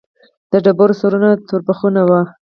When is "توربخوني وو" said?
1.47-2.21